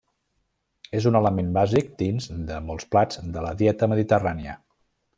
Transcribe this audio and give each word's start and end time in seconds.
És 0.99 1.07
un 1.09 1.17
element 1.19 1.51
bàsic 1.59 1.93
dins 2.01 2.29
de 2.49 2.59
molts 2.71 2.91
plats 2.97 3.23
de 3.37 3.45
la 3.49 3.53
dieta 3.63 3.93
mediterrània. 3.95 4.61